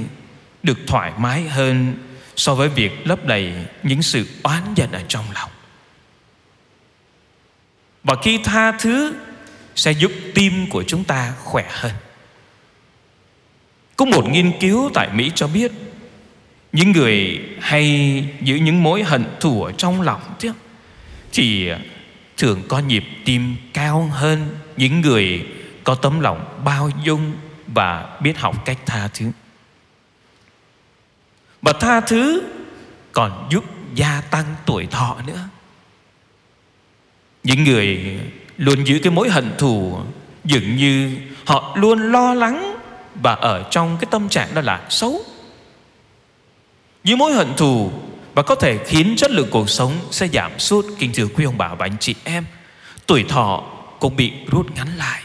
được 0.63 0.77
thoải 0.87 1.11
mái 1.17 1.47
hơn 1.47 1.93
so 2.35 2.55
với 2.55 2.69
việc 2.69 3.07
lấp 3.07 3.25
đầy 3.25 3.53
những 3.83 4.01
sự 4.01 4.27
oán 4.43 4.63
giận 4.75 4.91
ở 4.91 5.03
trong 5.07 5.25
lòng. 5.33 5.51
Và 8.03 8.15
khi 8.23 8.39
tha 8.43 8.71
thứ 8.71 9.15
sẽ 9.75 9.91
giúp 9.91 10.11
tim 10.35 10.69
của 10.69 10.83
chúng 10.83 11.03
ta 11.03 11.33
khỏe 11.43 11.65
hơn. 11.69 11.91
Có 13.95 14.05
một 14.05 14.29
nghiên 14.29 14.59
cứu 14.59 14.91
tại 14.93 15.09
Mỹ 15.13 15.31
cho 15.35 15.47
biết 15.47 15.71
những 16.71 16.91
người 16.91 17.41
hay 17.61 17.85
giữ 18.41 18.55
những 18.55 18.83
mối 18.83 19.03
hận 19.03 19.25
thù 19.39 19.63
ở 19.63 19.71
trong 19.71 20.01
lòng 20.01 20.21
tiếc 20.39 20.51
thì 21.35 21.69
thường 22.37 22.61
có 22.67 22.79
nhịp 22.79 23.03
tim 23.25 23.55
cao 23.73 24.09
hơn 24.11 24.47
những 24.77 25.01
người 25.01 25.45
có 25.83 25.95
tấm 25.95 26.19
lòng 26.19 26.61
bao 26.65 26.89
dung 27.03 27.33
và 27.67 28.17
biết 28.21 28.37
học 28.37 28.65
cách 28.65 28.77
tha 28.85 29.07
thứ. 29.13 29.31
Và 31.61 31.73
tha 31.73 32.01
thứ 32.01 32.41
còn 33.11 33.47
giúp 33.51 33.63
gia 33.93 34.21
tăng 34.21 34.45
tuổi 34.65 34.85
thọ 34.85 35.17
nữa. 35.27 35.49
Những 37.43 37.63
người 37.63 38.19
luôn 38.57 38.87
giữ 38.87 38.99
cái 39.03 39.11
mối 39.11 39.29
hận 39.29 39.51
thù 39.57 39.99
Dường 40.43 40.75
như 40.75 41.17
họ 41.45 41.75
luôn 41.77 42.11
lo 42.11 42.33
lắng 42.33 42.77
Và 43.15 43.33
ở 43.33 43.67
trong 43.71 43.97
cái 43.99 44.07
tâm 44.11 44.29
trạng 44.29 44.55
đó 44.55 44.61
là 44.61 44.85
xấu 44.89 45.21
Những 47.03 47.17
mối 47.17 47.33
hận 47.33 47.53
thù 47.57 47.91
và 48.35 48.43
có 48.43 48.55
thể 48.55 48.79
khiến 48.85 49.13
chất 49.17 49.31
lượng 49.31 49.47
cuộc 49.51 49.69
sống 49.69 49.99
sẽ 50.11 50.27
giảm 50.27 50.59
sút. 50.59 50.85
Kính 50.99 51.11
thưa 51.13 51.27
quý 51.27 51.45
ông 51.45 51.57
bà 51.57 51.73
và 51.73 51.85
anh 51.85 51.97
chị 51.99 52.15
em 52.23 52.45
Tuổi 53.07 53.23
thọ 53.23 53.63
cũng 53.99 54.15
bị 54.15 54.33
rút 54.51 54.75
ngắn 54.75 54.97
lại. 54.97 55.21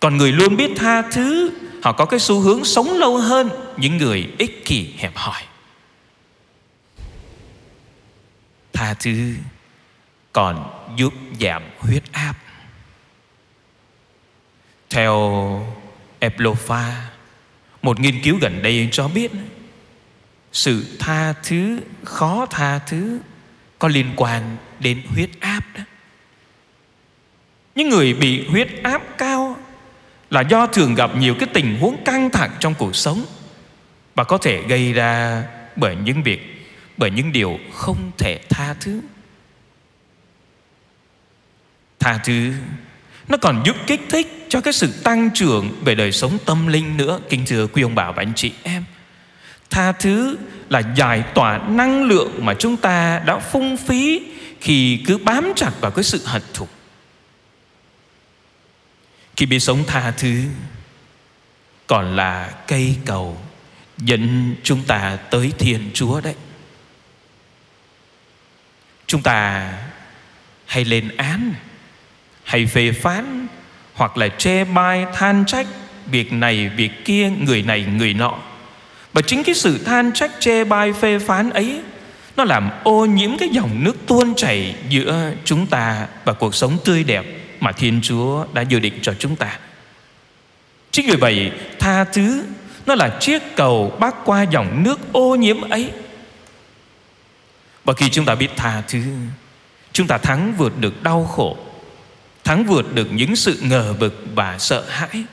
Còn 0.00 0.16
người 0.16 0.32
luôn 0.32 0.56
biết 0.56 0.70
tha 0.76 1.02
thứ 1.02 1.50
Họ 1.82 1.92
có 1.92 2.04
cái 2.04 2.20
xu 2.20 2.40
hướng 2.40 2.64
sống 2.64 2.92
lâu 2.92 3.16
hơn. 3.16 3.50
Những 3.76 3.96
người 3.96 4.32
ích 4.38 4.64
kỷ 4.64 4.94
hẹp 4.98 5.12
hòi. 5.16 5.42
Tha 8.72 8.94
thứ 8.94 9.34
còn 10.32 10.70
giúp 10.96 11.14
giảm 11.40 11.62
huyết 11.78 12.02
áp. 12.12 12.34
Theo 14.90 15.12
Eplofa, 16.20 16.92
một 17.82 18.00
nghiên 18.00 18.22
cứu 18.22 18.38
gần 18.40 18.62
đây 18.62 18.88
cho 18.92 19.08
biết 19.08 19.30
sự 20.56 20.84
tha 20.98 21.32
thứ, 21.32 21.80
khó 22.04 22.46
tha 22.50 22.78
thứ 22.78 23.18
có 23.78 23.88
liên 23.88 24.12
quan 24.16 24.56
đến 24.80 25.02
huyết 25.08 25.30
áp 25.40 25.60
đó. 25.74 25.82
Những 27.74 27.88
người 27.88 28.14
bị 28.14 28.48
huyết 28.48 28.82
áp 28.82 29.02
cao 29.18 29.56
là 30.30 30.40
do 30.40 30.66
thường 30.66 30.94
gặp 30.94 31.10
nhiều 31.16 31.34
cái 31.38 31.48
tình 31.54 31.78
huống 31.80 32.04
căng 32.04 32.30
thẳng 32.30 32.50
trong 32.60 32.74
cuộc 32.74 32.96
sống 32.96 33.24
và 34.14 34.24
có 34.24 34.38
thể 34.38 34.62
gây 34.68 34.92
ra 34.92 35.42
bởi 35.76 35.96
những 35.96 36.22
việc 36.22 36.66
bởi 36.96 37.10
những 37.10 37.32
điều 37.32 37.58
không 37.72 38.10
thể 38.18 38.40
tha 38.48 38.74
thứ 38.80 39.00
tha 41.98 42.18
thứ 42.24 42.52
nó 43.28 43.36
còn 43.36 43.62
giúp 43.66 43.76
kích 43.86 44.00
thích 44.08 44.46
cho 44.48 44.60
cái 44.60 44.72
sự 44.72 44.92
tăng 45.04 45.30
trưởng 45.34 45.70
về 45.84 45.94
đời 45.94 46.12
sống 46.12 46.38
tâm 46.44 46.66
linh 46.66 46.96
nữa 46.96 47.20
kính 47.28 47.44
thưa 47.46 47.66
quý 47.66 47.82
ông 47.82 47.94
bà 47.94 48.10
và 48.10 48.22
anh 48.22 48.32
chị 48.36 48.52
em 48.62 48.75
tha 49.70 49.92
thứ 49.92 50.38
là 50.68 50.82
giải 50.96 51.22
tỏa 51.34 51.58
năng 51.58 52.04
lượng 52.04 52.32
mà 52.38 52.54
chúng 52.54 52.76
ta 52.76 53.18
đã 53.18 53.38
phung 53.38 53.76
phí 53.76 54.22
khi 54.60 55.02
cứ 55.06 55.18
bám 55.18 55.52
chặt 55.56 55.70
vào 55.80 55.90
cái 55.90 56.04
sự 56.04 56.22
hận 56.24 56.42
thù. 56.54 56.68
Khi 59.36 59.46
biết 59.46 59.58
sống 59.58 59.84
tha 59.86 60.10
thứ, 60.10 60.42
còn 61.86 62.16
là 62.16 62.54
cây 62.66 62.96
cầu 63.04 63.40
dẫn 63.98 64.54
chúng 64.62 64.82
ta 64.82 65.18
tới 65.30 65.52
thiên 65.58 65.90
chúa 65.94 66.20
đấy. 66.20 66.34
Chúng 69.06 69.22
ta 69.22 69.72
hay 70.66 70.84
lên 70.84 71.16
án, 71.16 71.54
hay 72.44 72.66
phê 72.66 72.92
phán, 72.92 73.46
hoặc 73.94 74.16
là 74.16 74.28
chê 74.28 74.64
bai 74.64 75.06
than 75.14 75.44
trách, 75.46 75.66
việc 76.06 76.32
này, 76.32 76.68
việc 76.68 77.04
kia, 77.04 77.30
người 77.30 77.62
này, 77.62 77.84
người 77.84 78.14
nọ 78.14 78.38
và 79.16 79.22
chính 79.22 79.44
cái 79.44 79.54
sự 79.54 79.78
than 79.78 80.12
trách 80.12 80.30
chê 80.40 80.64
bai 80.64 80.92
phê 80.92 81.18
phán 81.18 81.50
ấy 81.50 81.80
nó 82.36 82.44
làm 82.44 82.70
ô 82.84 83.04
nhiễm 83.04 83.38
cái 83.38 83.48
dòng 83.48 83.84
nước 83.84 83.96
tuôn 84.06 84.34
chảy 84.34 84.74
giữa 84.88 85.32
chúng 85.44 85.66
ta 85.66 86.06
và 86.24 86.32
cuộc 86.32 86.54
sống 86.54 86.78
tươi 86.84 87.04
đẹp 87.04 87.24
mà 87.60 87.72
Thiên 87.72 88.00
Chúa 88.02 88.46
đã 88.52 88.62
dự 88.62 88.78
định 88.78 88.98
cho 89.02 89.14
chúng 89.18 89.36
ta. 89.36 89.58
Chính 90.90 91.06
vì 91.06 91.16
vậy, 91.16 91.52
tha 91.78 92.04
thứ 92.04 92.44
nó 92.86 92.94
là 92.94 93.16
chiếc 93.20 93.42
cầu 93.56 93.96
bắc 94.00 94.14
qua 94.24 94.42
dòng 94.42 94.82
nước 94.82 95.12
ô 95.12 95.36
nhiễm 95.36 95.60
ấy. 95.60 95.90
Và 97.84 97.92
khi 97.92 98.08
chúng 98.10 98.24
ta 98.24 98.34
biết 98.34 98.50
tha 98.56 98.82
thứ, 98.88 99.02
chúng 99.92 100.06
ta 100.06 100.18
thắng 100.18 100.54
vượt 100.58 100.78
được 100.80 101.02
đau 101.02 101.24
khổ 101.24 101.56
thắng 102.44 102.64
vượt 102.64 102.94
được 102.94 103.08
những 103.12 103.36
sự 103.36 103.58
ngờ 103.62 103.94
vực 103.98 104.24
và 104.34 104.58
sợ 104.58 104.84
hãi 104.88 105.24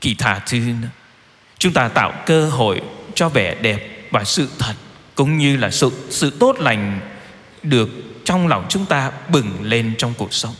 kỳ 0.00 0.14
tha 0.14 0.40
thứ 0.46 0.60
chúng 1.64 1.72
ta 1.72 1.88
tạo 1.88 2.12
cơ 2.26 2.48
hội 2.48 2.82
cho 3.14 3.28
vẻ 3.28 3.54
đẹp 3.54 4.08
và 4.10 4.24
sự 4.24 4.48
thật, 4.58 4.74
cũng 5.14 5.38
như 5.38 5.56
là 5.56 5.70
sự 5.70 5.90
sự 6.10 6.30
tốt 6.30 6.56
lành 6.58 7.00
được 7.62 7.88
trong 8.24 8.48
lòng 8.48 8.66
chúng 8.68 8.86
ta 8.86 9.12
bừng 9.28 9.62
lên 9.62 9.94
trong 9.98 10.14
cuộc 10.18 10.34
sống. 10.34 10.54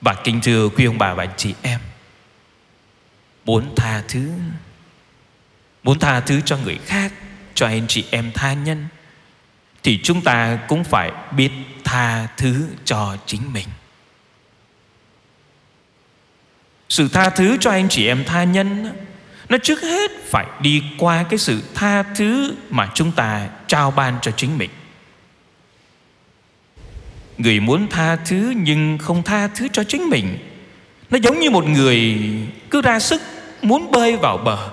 Và 0.00 0.14
kính 0.24 0.40
thưa 0.40 0.68
quý 0.68 0.84
ông 0.84 0.98
bà 0.98 1.14
và 1.14 1.24
anh 1.24 1.34
chị 1.36 1.54
em, 1.62 1.80
muốn 3.44 3.74
tha 3.76 4.02
thứ, 4.08 4.30
muốn 5.82 5.98
tha 5.98 6.20
thứ 6.20 6.40
cho 6.44 6.56
người 6.56 6.78
khác, 6.86 7.12
cho 7.54 7.66
anh 7.66 7.86
chị 7.88 8.04
em 8.10 8.32
tha 8.34 8.52
nhân, 8.52 8.86
thì 9.82 10.00
chúng 10.02 10.20
ta 10.20 10.58
cũng 10.68 10.84
phải 10.84 11.12
biết 11.36 11.50
tha 11.84 12.26
thứ 12.36 12.66
cho 12.84 13.16
chính 13.26 13.52
mình 13.52 13.68
sự 16.90 17.08
tha 17.08 17.30
thứ 17.30 17.56
cho 17.60 17.70
anh 17.70 17.88
chị 17.88 18.06
em 18.06 18.24
tha 18.24 18.44
nhân 18.44 18.92
nó 19.48 19.58
trước 19.62 19.82
hết 19.82 20.10
phải 20.26 20.46
đi 20.60 20.82
qua 20.98 21.22
cái 21.22 21.38
sự 21.38 21.62
tha 21.74 22.02
thứ 22.02 22.54
mà 22.70 22.90
chúng 22.94 23.12
ta 23.12 23.48
trao 23.66 23.90
ban 23.90 24.18
cho 24.22 24.30
chính 24.30 24.58
mình. 24.58 24.70
Người 27.38 27.60
muốn 27.60 27.88
tha 27.90 28.16
thứ 28.16 28.52
nhưng 28.56 28.98
không 28.98 29.22
tha 29.22 29.48
thứ 29.48 29.68
cho 29.72 29.84
chính 29.84 30.10
mình, 30.10 30.38
nó 31.10 31.18
giống 31.22 31.40
như 31.40 31.50
một 31.50 31.64
người 31.64 32.18
cứ 32.70 32.82
ra 32.82 33.00
sức 33.00 33.22
muốn 33.62 33.90
bơi 33.90 34.16
vào 34.16 34.38
bờ, 34.38 34.70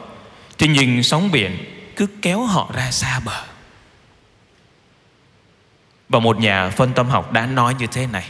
thì 0.57 0.67
nhìn 0.67 1.03
sóng 1.03 1.31
biển 1.31 1.57
cứ 1.95 2.07
kéo 2.21 2.43
họ 2.43 2.71
ra 2.75 2.91
xa 2.91 3.19
bờ. 3.25 3.43
Và 6.09 6.19
một 6.19 6.39
nhà 6.39 6.69
phân 6.69 6.93
tâm 6.93 7.09
học 7.09 7.31
đã 7.31 7.45
nói 7.45 7.75
như 7.79 7.87
thế 7.87 8.07
này 8.07 8.29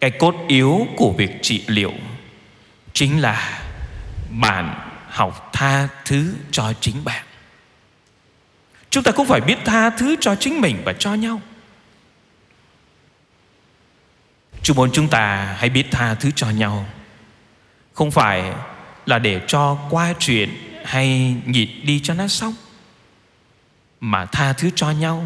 cái 0.00 0.10
cốt 0.10 0.34
yếu 0.48 0.86
của 0.96 1.12
việc 1.12 1.30
trị 1.42 1.64
liệu 1.66 1.92
chính 2.92 3.20
là 3.20 3.62
bạn 4.30 4.90
học 5.08 5.50
tha 5.52 5.88
thứ 6.04 6.34
cho 6.50 6.72
chính 6.80 7.04
bạn. 7.04 7.24
Chúng 8.90 9.02
ta 9.02 9.12
cũng 9.12 9.26
phải 9.26 9.40
biết 9.40 9.58
tha 9.64 9.90
thứ 9.90 10.16
cho 10.20 10.34
chính 10.34 10.60
mình 10.60 10.82
và 10.84 10.92
cho 10.92 11.14
nhau. 11.14 11.40
Chúng 14.62 14.76
muốn 14.76 14.90
chúng 14.92 15.08
ta 15.08 15.54
hãy 15.58 15.70
biết 15.70 15.86
tha 15.90 16.14
thứ 16.14 16.30
cho 16.36 16.50
nhau. 16.50 16.86
Không 17.92 18.10
phải 18.10 18.52
là 19.06 19.18
để 19.18 19.40
cho 19.46 19.78
qua 19.90 20.14
chuyện 20.18 20.50
hay 20.84 21.36
nhịn 21.46 21.68
đi 21.82 22.00
cho 22.00 22.14
nó 22.14 22.28
xong, 22.28 22.54
Mà 24.00 24.26
tha 24.26 24.52
thứ 24.52 24.70
cho 24.74 24.90
nhau. 24.90 25.24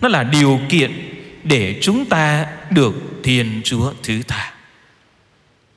Nó 0.00 0.08
là 0.08 0.22
điều 0.22 0.60
kiện 0.68 1.14
để 1.44 1.78
chúng 1.82 2.06
ta 2.06 2.46
được 2.70 2.94
Thiên 3.22 3.60
Chúa 3.64 3.92
thứ 4.02 4.22
tha. 4.28 4.54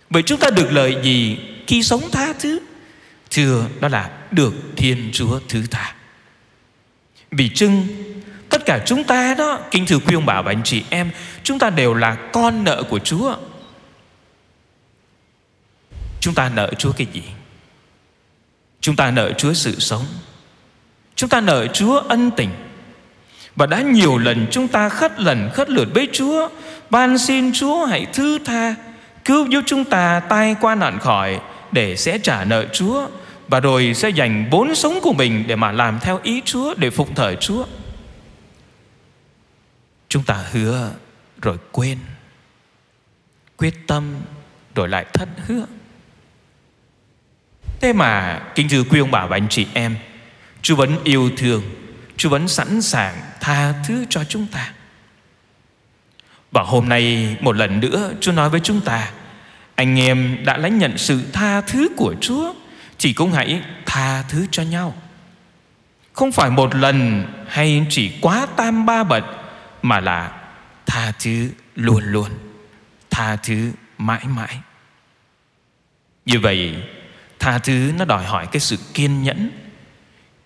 Vậy 0.10 0.24
chúng 0.25 0.39
ta 0.39 0.50
được 0.50 0.72
lợi 0.72 0.98
gì 1.03 1.38
khi 1.67 1.84
sống 1.84 2.01
tha 2.12 2.34
thứ? 2.39 2.60
Thưa, 3.32 3.67
đó 3.79 3.88
là 3.88 4.10
được 4.32 4.53
Thiên 4.77 5.10
Chúa 5.13 5.39
thứ 5.50 5.63
tha. 5.72 5.96
Vì 7.32 7.50
chưng, 7.50 7.88
Tất 8.50 8.65
cả 8.65 8.84
chúng 8.86 9.03
ta 9.03 9.36
đó, 9.38 9.60
Kính 9.72 9.86
thưa 9.86 10.00
quý 10.00 10.15
ông 10.15 10.25
bà 10.25 10.41
và 10.41 10.51
anh 10.51 10.62
chị 10.63 10.84
em, 10.89 11.12
Chúng 11.43 11.60
ta 11.60 11.70
đều 11.70 11.93
là 11.93 12.15
con 12.15 12.63
nợ 12.63 12.84
của 12.89 13.00
Chúa. 13.00 13.36
Chúng 16.20 16.34
ta 16.34 16.50
nợ 16.50 16.74
Chúa 16.77 16.91
cái 16.91 17.08
gì? 17.13 17.24
Chúng 18.82 18.96
ta 18.96 19.12
nợ 19.12 19.34
Chúa 19.38 19.53
sự 19.53 19.79
sống. 19.79 20.05
Chúng 21.15 21.29
ta 21.29 21.41
nợ 21.41 21.67
Chúa 21.67 22.00
ân 22.00 22.32
tình. 22.38 22.50
Và 23.55 23.65
đã 23.65 23.81
nhiều 23.81 24.17
lần 24.17 24.48
chúng 24.51 24.67
ta 24.67 24.89
khất 24.89 25.19
lần, 25.19 25.50
khất 25.53 25.69
lượt 25.69 25.89
với 25.93 26.07
Chúa. 26.12 26.50
Ban 26.89 27.17
xin 27.17 27.53
Chúa 27.53 27.86
hãy 27.86 28.05
thứ 28.13 28.39
tha, 28.45 28.75
Cứu 29.25 29.45
giúp 29.45 29.63
chúng 29.65 29.86
ta 29.86 30.19
tai 30.19 30.55
qua 30.62 30.75
nạn 30.75 31.00
khỏi 31.00 31.39
Để 31.72 31.95
sẽ 31.95 32.17
trả 32.17 32.43
nợ 32.43 32.65
Chúa. 32.74 33.07
Và 33.48 33.60
rồi 33.60 33.93
sẽ 33.93 34.10
dành 34.10 34.50
bốn 34.50 34.75
sống 34.75 35.00
của 35.01 35.13
mình 35.13 35.43
Để 35.48 35.55
mà 35.55 35.72
làm 35.72 36.00
theo 36.00 36.19
ý 36.24 36.41
Chúa, 36.45 36.74
Để 36.77 36.89
phục 36.89 37.15
thờ 37.15 37.36
Chúa. 37.36 37.65
Chúng 40.10 40.24
ta 40.24 40.39
hứa 40.51 40.91
rồi 41.41 41.57
quên. 41.72 41.98
Quyết 43.57 43.88
tâm 43.88 44.15
rồi 44.75 44.89
lại 44.89 45.05
thất 45.13 45.29
hứa. 45.48 45.65
Thế 47.81 47.93
mà 47.93 48.41
Kính 48.55 48.69
thưa 48.69 48.83
quý 48.83 49.00
ông 49.00 49.12
bà 49.12 49.25
và 49.25 49.38
anh 49.38 49.48
chị 49.50 49.67
em, 49.74 49.95
Chúa 50.62 50.75
vẫn 50.75 50.98
yêu 51.03 51.29
thương 51.38 51.62
Chúa 52.17 52.29
vẫn 52.29 52.48
sẵn 52.48 52.82
sàng 52.82 53.22
tha 53.39 53.74
thứ 53.88 54.05
cho 54.10 54.24
chúng 54.24 54.48
ta. 54.48 54.72
Và 56.51 56.63
hôm 56.63 56.89
nay, 56.89 57.36
một 57.41 57.55
lần 57.55 57.79
nữa, 57.79 58.13
Chúa 58.22 58.32
nói 58.32 58.50
với 58.50 58.60
chúng 58.60 58.82
ta, 58.82 59.12
Anh 59.75 60.00
em 60.00 60.38
đã 60.46 60.58
lãnh 60.58 60.77
nhận 60.77 60.98
sự 60.98 61.22
tha 61.34 61.62
thứ 61.62 61.89
của 61.98 62.15
Chúa, 62.22 62.53
Chỉ 62.98 63.13
cũng 63.13 63.32
hãy 63.32 63.62
tha 63.86 64.24
thứ 64.29 64.46
cho 64.51 64.63
nhau. 64.63 64.96
Không 66.13 66.32
phải 66.32 66.50
một 66.50 66.75
lần 66.75 67.25
hay 67.48 67.86
chỉ 67.89 68.12
quá 68.22 68.48
tam 68.55 68.86
ba 68.86 69.03
bật 69.03 69.24
Mà 69.82 70.00
là 70.00 70.32
tha 70.86 71.12
thứ 71.20 71.50
luôn 71.75 72.03
luôn, 72.03 72.29
Tha 73.10 73.36
thứ 73.36 73.72
mãi 73.98 74.25
mãi. 74.27 74.60
Như 76.25 76.39
vậy, 76.39 76.75
Tha 77.39 77.58
thứ 77.58 77.91
nó 77.98 78.05
đòi 78.05 78.25
hỏi 78.25 78.48
cái 78.51 78.60
sự 78.60 78.77
kiên 78.93 79.24
nhẫn 79.24 79.50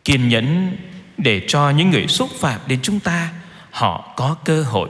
Kiên 0.04 0.30
nhẫn 0.30 0.78
để 1.18 1.42
cho 1.48 1.70
những 1.70 1.90
người 1.90 2.08
xúc 2.08 2.30
phạm 2.40 2.60
đến 2.68 2.80
chúng 2.84 3.00
ta, 3.00 3.30
Họ 3.72 4.14
có 4.18 4.36
cơ 4.46 4.64
hội, 4.64 4.90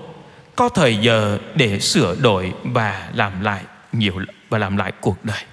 Có 0.56 0.70
thời 0.70 0.98
giờ 0.98 1.40
để 1.56 1.80
sửa 1.80 2.16
đổi 2.16 2.54
và 2.64 3.10
làm 3.14 3.42
lại 3.42 3.64
nhiều, 3.92 4.14
và 4.50 4.58
làm 4.58 4.78
lại 4.78 4.92
cuộc 5.02 5.26
đời. 5.26 5.44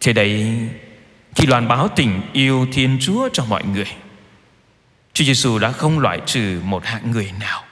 Thế 0.00 0.12
đấy 0.12 0.58
Khi 1.34 1.46
loan 1.46 1.68
báo 1.68 1.88
tình 1.96 2.20
yêu 2.32 2.66
Thiên 2.72 2.98
Chúa 3.00 3.28
cho 3.32 3.44
mọi 3.44 3.64
người, 3.64 3.86
Chúa 5.12 5.24
Giêsu 5.24 5.58
đã 5.58 5.72
không 5.72 5.98
loại 5.98 6.20
trừ 6.26 6.60
một 6.64 6.84
hạng 6.84 7.10
người 7.10 7.32
nào. 7.40 7.64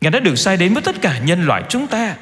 Ngài 0.00 0.10
đã 0.10 0.18
được 0.18 0.36
sai 0.36 0.56
đến 0.56 0.74
với 0.74 0.82
tất 0.82 0.96
cả 1.02 1.18
nhân 1.18 1.44
loại 1.44 1.62
chúng 1.68 1.86
ta, 1.86 2.16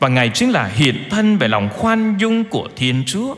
và 0.00 0.08
Ngài 0.08 0.30
chính 0.34 0.50
là 0.50 0.66
hiện 0.66 1.08
thân 1.10 1.38
về 1.38 1.48
lòng 1.48 1.68
khoan 1.68 2.16
dung 2.18 2.44
của 2.44 2.68
Thiên 2.76 3.04
Chúa. 3.06 3.34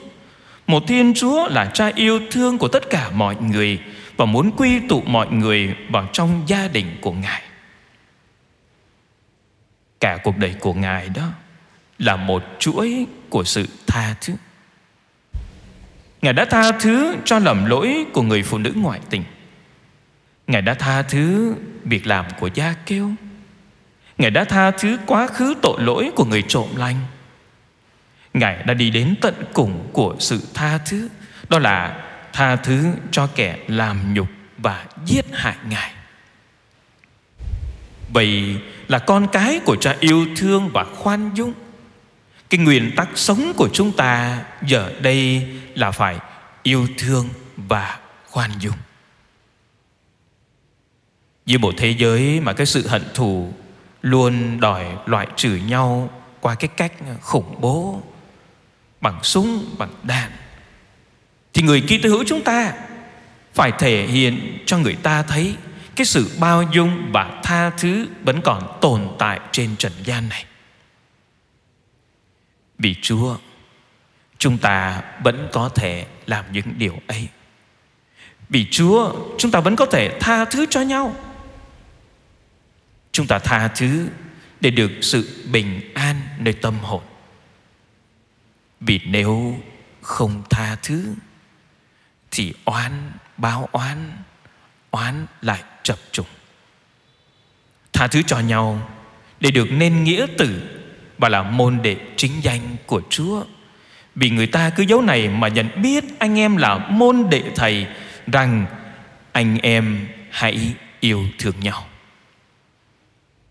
Một 0.68 0.86
Thiên 0.86 1.14
Chúa 1.14 1.48
là 1.48 1.70
cha 1.74 1.90
yêu 1.94 2.20
thương 2.30 2.58
của 2.58 2.68
tất 2.68 2.90
cả 2.90 3.10
mọi 3.10 3.36
người 3.36 3.80
Và 4.16 4.24
muốn 4.24 4.50
quy 4.56 4.80
tụ 4.88 5.02
mọi 5.06 5.26
người 5.30 5.76
vào 5.90 6.08
trong 6.12 6.42
gia 6.46 6.68
đình 6.68 6.86
của 7.00 7.12
Ngài. 7.12 7.42
Cả 10.00 10.18
cuộc 10.24 10.38
đời 10.38 10.54
của 10.60 10.74
Ngài 10.74 11.08
đó 11.08 11.28
Là 11.98 12.16
một 12.16 12.42
chuỗi 12.58 13.06
của 13.28 13.44
sự 13.44 13.66
tha 13.86 14.14
thứ. 14.20 14.34
Ngài 16.22 16.32
đã 16.32 16.44
tha 16.44 16.72
thứ 16.72 17.16
cho 17.24 17.38
lầm 17.38 17.64
lỗi 17.64 18.06
của 18.12 18.22
người 18.22 18.42
phụ 18.42 18.58
nữ 18.58 18.72
ngoại 18.76 19.00
tình. 19.10 19.24
Ngài 20.46 20.62
đã 20.62 20.74
tha 20.74 21.02
thứ 21.02 21.54
việc 21.84 22.06
làm 22.06 22.26
của 22.40 22.50
gia 22.54 22.74
kêu. 22.86 23.10
Ngài 24.18 24.30
đã 24.30 24.44
tha 24.44 24.70
thứ 24.70 24.98
quá 25.06 25.26
khứ 25.26 25.54
tội 25.62 25.82
lỗi 25.82 26.10
của 26.16 26.24
người 26.24 26.42
trộm 26.42 26.68
lành. 26.76 26.96
Ngài 28.34 28.62
đã 28.62 28.74
đi 28.74 28.90
đến 28.90 29.14
tận 29.20 29.34
cùng 29.52 29.88
của 29.92 30.16
sự 30.18 30.42
tha 30.54 30.78
thứ. 30.78 31.08
Đó 31.48 31.58
là 31.58 32.04
tha 32.32 32.56
thứ 32.56 32.92
cho 33.10 33.28
kẻ 33.34 33.58
làm 33.68 34.14
nhục 34.14 34.28
và 34.58 34.86
giết 35.06 35.24
hại 35.32 35.56
Ngài. 35.68 35.92
Vậy 38.12 38.56
là 38.88 38.98
con 38.98 39.26
cái 39.32 39.60
của 39.64 39.76
cha 39.76 39.96
yêu 40.00 40.26
thương 40.36 40.70
và 40.72 40.84
khoan 40.84 41.30
dung. 41.34 41.52
Cái 42.50 42.60
nguyên 42.60 42.92
tắc 42.96 43.08
sống 43.14 43.52
của 43.56 43.68
chúng 43.72 43.92
ta 43.92 44.42
giờ 44.66 44.92
đây 45.00 45.48
là 45.74 45.90
phải 45.90 46.18
yêu 46.62 46.88
thương 46.98 47.28
và 47.56 47.98
khoan 48.30 48.50
dung. 48.60 48.76
Với 51.46 51.58
một 51.58 51.74
thế 51.76 51.94
giới 51.98 52.40
mà 52.40 52.52
cái 52.52 52.66
sự 52.66 52.88
hận 52.88 53.02
thù 53.14 53.52
luôn 54.02 54.60
đòi 54.60 54.86
loại 55.06 55.26
trừ 55.36 55.60
nhau 55.66 56.10
qua 56.40 56.54
cái 56.54 56.68
cách 56.76 56.92
khủng 57.20 57.60
bố 57.60 58.02
bằng 59.00 59.22
súng 59.22 59.74
bằng 59.78 59.92
đạn 60.02 60.30
thì 61.54 61.62
người 61.62 61.80
Kitô 61.80 62.08
hữu 62.08 62.24
chúng 62.26 62.44
ta 62.44 62.72
phải 63.54 63.72
thể 63.78 64.06
hiện 64.06 64.58
cho 64.66 64.78
người 64.78 64.94
ta 64.94 65.22
thấy 65.22 65.56
cái 65.96 66.04
sự 66.04 66.30
bao 66.40 66.62
dung 66.62 67.10
và 67.12 67.40
tha 67.42 67.70
thứ 67.70 68.06
vẫn 68.24 68.40
còn 68.40 68.78
tồn 68.80 69.08
tại 69.18 69.40
trên 69.52 69.76
trần 69.76 69.92
gian 70.04 70.28
này. 70.28 70.44
Vì 72.78 72.94
Chúa, 73.02 73.36
chúng 74.38 74.58
ta 74.58 75.02
vẫn 75.22 75.48
có 75.52 75.68
thể 75.68 76.06
làm 76.26 76.44
những 76.52 76.74
điều 76.78 76.98
ấy. 77.06 77.28
Vì 78.48 78.66
Chúa, 78.70 79.12
chúng 79.38 79.50
ta 79.50 79.60
vẫn 79.60 79.76
có 79.76 79.86
thể 79.86 80.18
tha 80.20 80.44
thứ 80.44 80.66
cho 80.70 80.80
nhau. 80.80 81.16
Chúng 83.12 83.26
ta 83.26 83.38
tha 83.38 83.68
thứ 83.68 84.08
để 84.60 84.70
được 84.70 84.90
sự 85.00 85.44
bình 85.52 85.80
an 85.94 86.16
nơi 86.38 86.54
tâm 86.54 86.78
hồn. 86.82 87.02
Vì 88.80 89.00
nếu 89.06 89.58
không 90.00 90.42
tha 90.50 90.76
thứ 90.82 91.14
thì 92.30 92.54
oán 92.64 93.12
báo 93.36 93.68
oán, 93.72 94.12
oán 94.90 95.26
lại 95.42 95.62
chập 95.82 95.98
trùng. 96.12 96.26
Tha 97.92 98.06
thứ 98.06 98.22
cho 98.22 98.38
nhau 98.38 98.90
để 99.40 99.50
được 99.50 99.68
nên 99.70 100.04
nghĩa 100.04 100.26
tử 100.38 100.80
và 101.18 101.28
là 101.28 101.42
môn 101.42 101.82
đệ 101.82 101.96
chính 102.16 102.32
danh 102.42 102.76
của 102.86 103.02
Chúa. 103.10 103.44
Vì 104.14 104.30
người 104.30 104.46
ta 104.46 104.70
cứ 104.70 104.82
dấu 104.82 105.02
này 105.02 105.28
mà 105.28 105.48
nhận 105.48 105.82
biết 105.82 106.04
anh 106.18 106.38
em 106.38 106.56
là 106.56 106.78
môn 106.78 107.26
đệ 107.30 107.42
thầy 107.56 107.86
rằng 108.26 108.66
anh 109.32 109.58
em 109.62 110.08
hãy 110.30 110.74
yêu 111.00 111.24
thương 111.38 111.60
nhau. 111.60 111.86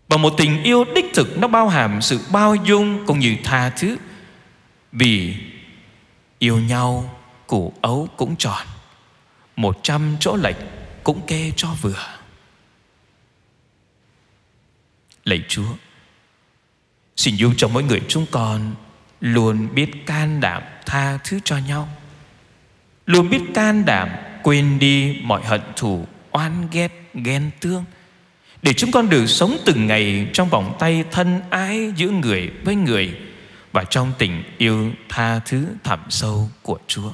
Và 0.08 0.16
một 0.16 0.34
tình 0.36 0.62
yêu 0.62 0.84
đích 0.94 1.06
thực 1.14 1.38
nó 1.38 1.48
bao 1.48 1.68
hàm 1.68 2.02
sự 2.02 2.20
bao 2.32 2.54
dung 2.54 3.06
cũng 3.06 3.18
như 3.18 3.36
tha 3.44 3.70
thứ 3.70 3.96
vì 4.92 5.36
yêu 6.38 6.58
nhau, 6.58 7.18
củ 7.46 7.72
ấu 7.80 8.08
cũng 8.16 8.36
tròn, 8.36 8.66
Một 9.56 9.80
trăm 9.82 10.16
chỗ 10.20 10.36
lệch 10.36 10.56
cũng 11.04 11.26
kê 11.26 11.52
cho 11.56 11.68
vừa. 11.82 12.06
Lạy 15.24 15.44
Chúa, 15.48 15.72
Xin 17.16 17.36
giúp 17.36 17.52
cho 17.56 17.68
mỗi 17.68 17.82
người 17.82 18.02
chúng 18.08 18.26
con 18.30 18.74
Luôn 19.20 19.74
biết 19.74 20.06
can 20.06 20.40
đảm 20.40 20.62
tha 20.86 21.18
thứ 21.24 21.40
cho 21.44 21.58
nhau, 21.58 21.88
Luôn 23.06 23.30
biết 23.30 23.40
can 23.54 23.84
đảm 23.84 24.08
quên 24.42 24.78
đi 24.78 25.20
mọi 25.22 25.42
hận 25.44 25.60
thù, 25.76 26.06
oan 26.30 26.68
ghét, 26.72 26.92
ghen 27.14 27.50
tương, 27.60 27.84
để 28.62 28.72
chúng 28.72 28.90
con 28.90 29.08
được 29.08 29.26
sống 29.26 29.56
từng 29.64 29.86
ngày 29.86 30.28
trong 30.32 30.48
vòng 30.48 30.76
tay 30.78 31.04
thân 31.10 31.40
ái 31.50 31.92
giữa 31.96 32.08
người 32.08 32.50
với 32.64 32.74
người 32.74 33.27
và 33.72 33.84
trong 33.84 34.12
tình 34.18 34.42
yêu 34.58 34.90
tha 35.08 35.38
thứ 35.38 35.66
thẳm 35.84 36.00
sâu 36.08 36.48
của 36.62 36.78
Chúa. 36.86 37.10